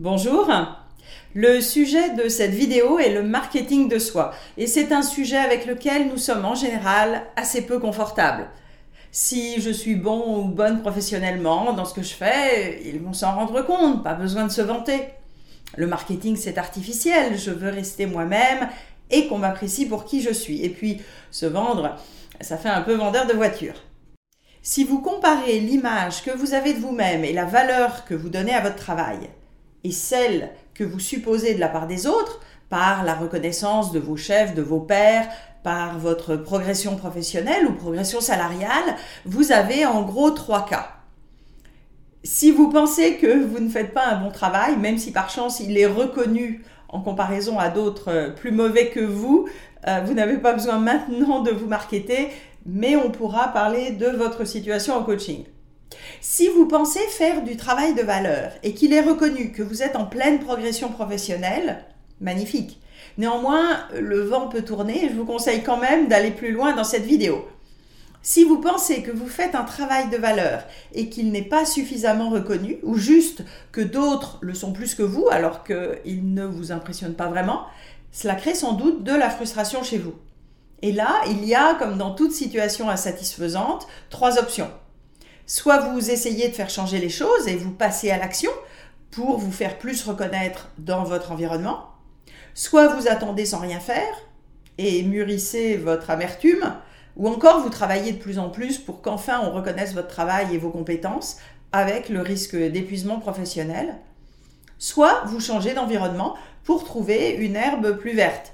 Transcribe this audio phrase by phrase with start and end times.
[0.00, 0.50] Bonjour.
[1.34, 5.66] Le sujet de cette vidéo est le marketing de soi et c'est un sujet avec
[5.66, 8.48] lequel nous sommes en général assez peu confortables.
[9.12, 13.36] Si je suis bon ou bonne professionnellement dans ce que je fais, ils vont s'en
[13.36, 15.10] rendre compte, pas besoin de se vanter.
[15.76, 18.68] Le marketing c'est artificiel, je veux rester moi-même
[19.12, 20.64] et qu'on m'apprécie pour qui je suis.
[20.64, 21.94] Et puis se vendre,
[22.40, 23.74] ça fait un peu vendeur de voiture.
[24.60, 28.54] Si vous comparez l'image que vous avez de vous-même et la valeur que vous donnez
[28.54, 29.30] à votre travail,
[29.84, 34.16] et celle que vous supposez de la part des autres, par la reconnaissance de vos
[34.16, 35.28] chefs, de vos pairs,
[35.62, 40.88] par votre progression professionnelle ou progression salariale, vous avez en gros trois cas.
[42.22, 45.60] Si vous pensez que vous ne faites pas un bon travail, même si par chance
[45.60, 49.48] il est reconnu en comparaison à d'autres euh, plus mauvais que vous,
[49.86, 52.30] euh, vous n'avez pas besoin maintenant de vous marketer,
[52.64, 55.44] mais on pourra parler de votre situation en coaching.
[56.20, 59.96] Si vous pensez faire du travail de valeur et qu'il est reconnu que vous êtes
[59.96, 61.84] en pleine progression professionnelle,
[62.20, 62.80] magnifique.
[63.18, 66.84] Néanmoins, le vent peut tourner et je vous conseille quand même d'aller plus loin dans
[66.84, 67.46] cette vidéo.
[68.22, 72.30] Si vous pensez que vous faites un travail de valeur et qu'il n'est pas suffisamment
[72.30, 77.14] reconnu, ou juste que d'autres le sont plus que vous alors qu'il ne vous impressionne
[77.14, 77.66] pas vraiment,
[78.12, 80.14] cela crée sans doute de la frustration chez vous.
[80.80, 84.70] Et là, il y a, comme dans toute situation insatisfaisante, trois options.
[85.46, 88.50] Soit vous essayez de faire changer les choses et vous passez à l'action
[89.10, 91.90] pour vous faire plus reconnaître dans votre environnement.
[92.54, 94.14] Soit vous attendez sans rien faire
[94.78, 96.74] et mûrissez votre amertume.
[97.16, 100.58] Ou encore vous travaillez de plus en plus pour qu'enfin on reconnaisse votre travail et
[100.58, 101.36] vos compétences
[101.72, 103.96] avec le risque d'épuisement professionnel.
[104.78, 108.52] Soit vous changez d'environnement pour trouver une herbe plus verte.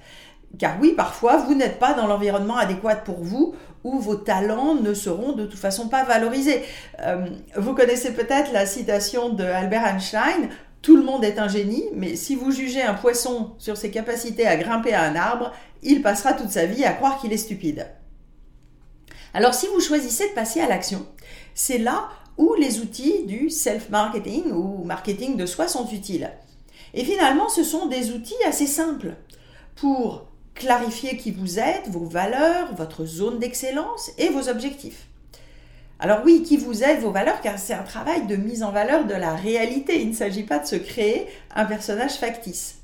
[0.58, 4.94] Car oui, parfois, vous n'êtes pas dans l'environnement adéquat pour vous où vos talents ne
[4.94, 6.62] seront de toute façon pas valorisés.
[7.00, 10.48] Euh, vous connaissez peut-être la citation de Albert Einstein,
[10.82, 14.46] tout le monde est un génie, mais si vous jugez un poisson sur ses capacités
[14.46, 17.86] à grimper à un arbre, il passera toute sa vie à croire qu'il est stupide.
[19.34, 21.06] Alors si vous choisissez de passer à l'action,
[21.54, 22.08] c'est là
[22.38, 26.30] où les outils du self-marketing ou marketing de soi sont utiles.
[26.94, 29.14] Et finalement, ce sont des outils assez simples
[29.76, 35.06] pour clarifier qui vous êtes, vos valeurs, votre zone d'excellence et vos objectifs.
[35.98, 39.04] Alors oui, qui vous êtes, vos valeurs, car c'est un travail de mise en valeur
[39.04, 40.00] de la réalité.
[40.00, 42.76] Il ne s'agit pas de se créer un personnage factice.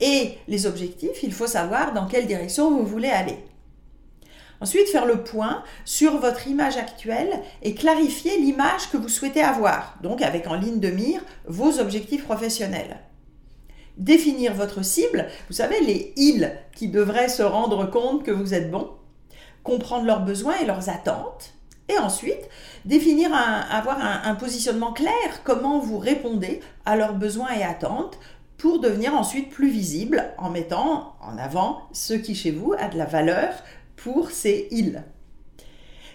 [0.00, 3.36] Et les objectifs, il faut savoir dans quelle direction vous voulez aller.
[4.60, 9.96] Ensuite, faire le point sur votre image actuelle et clarifier l'image que vous souhaitez avoir,
[10.02, 12.98] donc avec en ligne de mire vos objectifs professionnels
[13.98, 18.70] définir votre cible, vous savez, les ils qui devraient se rendre compte que vous êtes
[18.70, 18.90] bon,
[19.62, 21.54] comprendre leurs besoins et leurs attentes,
[21.88, 22.48] et ensuite
[22.84, 28.18] définir, avoir un, positionnement clair, comment vous répondez à leurs besoins et attentes
[28.58, 32.98] pour devenir ensuite plus visible en mettant en avant ce qui chez vous a de
[32.98, 33.50] la valeur
[33.96, 35.02] pour ces ils.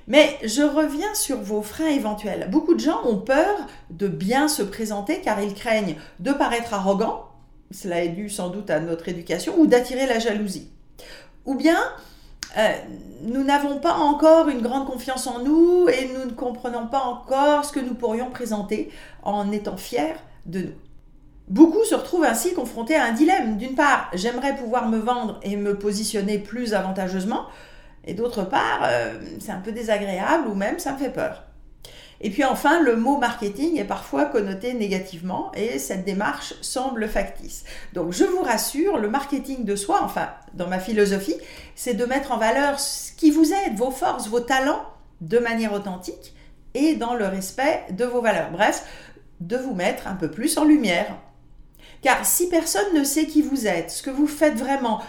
[0.07, 2.49] Mais je reviens sur vos freins éventuels.
[2.51, 7.32] Beaucoup de gens ont peur de bien se présenter car ils craignent de paraître arrogant
[7.73, 10.69] cela est dû sans doute à notre éducation, ou d'attirer la jalousie.
[11.45, 11.77] Ou bien,
[12.57, 12.73] euh,
[13.23, 17.65] nous n'avons pas encore une grande confiance en nous et nous ne comprenons pas encore
[17.65, 18.91] ce que nous pourrions présenter
[19.23, 20.73] en étant fiers de nous.
[21.49, 23.57] Beaucoup se retrouvent ainsi confrontés à un dilemme.
[23.57, 27.47] D'une part, j'aimerais pouvoir me vendre et me positionner plus avantageusement,
[28.05, 31.43] et d'autre part, euh, c'est un peu désagréable ou même ça me fait peur.
[32.21, 37.65] Et puis enfin, le mot marketing est parfois connoté négativement et cette démarche semble factice.
[37.93, 41.35] Donc je vous rassure, le marketing de soi, enfin dans ma philosophie,
[41.75, 44.85] c'est de mettre en valeur ce qui vous aide, vos forces, vos talents
[45.19, 46.33] de manière authentique
[46.73, 48.51] et dans le respect de vos valeurs.
[48.51, 48.85] Bref,
[49.41, 51.17] de vous mettre un peu plus en lumière.
[52.01, 55.01] Car si personne ne sait qui vous êtes, ce que vous faites vraiment,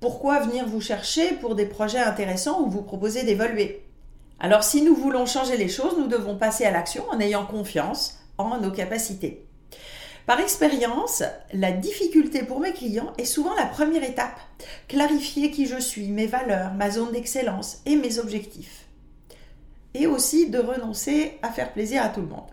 [0.00, 3.85] pourquoi venir vous chercher pour des projets intéressants ou vous proposer d'évoluer?
[4.38, 8.18] Alors si nous voulons changer les choses, nous devons passer à l'action en ayant confiance
[8.36, 9.46] en nos capacités.
[10.26, 14.40] Par expérience, la difficulté pour mes clients est souvent la première étape.
[14.88, 18.86] Clarifier qui je suis, mes valeurs, ma zone d'excellence et mes objectifs.
[19.94, 22.50] Et aussi de renoncer à faire plaisir à tout le monde.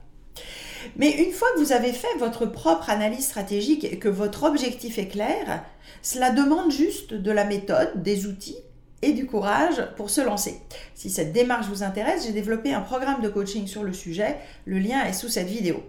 [0.97, 5.00] Mais une fois que vous avez fait votre propre analyse stratégique et que votre objectif
[5.00, 5.65] est clair,
[6.01, 8.57] cela demande juste de la méthode, des outils
[9.03, 10.59] et du courage pour se lancer.
[10.95, 14.38] Si cette démarche vous intéresse, j'ai développé un programme de coaching sur le sujet.
[14.65, 15.83] Le lien est sous cette vidéo.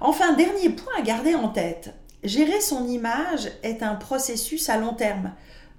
[0.00, 1.94] Enfin, dernier point à garder en tête.
[2.24, 5.32] Gérer son image est un processus à long terme.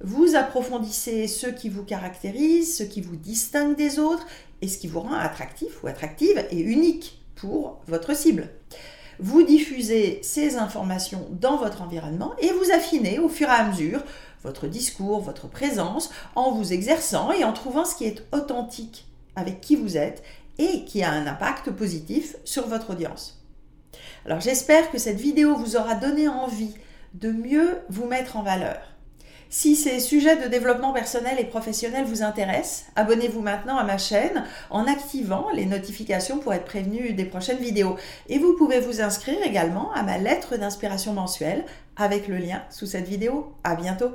[0.04, 4.26] Vous approfondissez ce qui vous caractérise, ce qui vous distingue des autres
[4.62, 8.50] et ce qui vous rend attractif ou attractive et unique pour votre cible.
[9.20, 14.02] Vous diffusez ces informations dans votre environnement et vous affinez au fur et à mesure
[14.44, 19.62] votre discours, votre présence, en vous exerçant et en trouvant ce qui est authentique avec
[19.62, 20.24] qui vous êtes
[20.58, 23.42] et qui a un impact positif sur votre audience.
[24.26, 26.74] Alors j'espère que cette vidéo vous aura donné envie
[27.14, 28.92] de mieux vous mettre en valeur.
[29.54, 34.46] Si ces sujets de développement personnel et professionnel vous intéressent, abonnez-vous maintenant à ma chaîne
[34.70, 37.98] en activant les notifications pour être prévenu des prochaines vidéos.
[38.30, 41.66] Et vous pouvez vous inscrire également à ma lettre d'inspiration mensuelle
[41.98, 43.54] avec le lien sous cette vidéo.
[43.66, 44.12] À bientôt!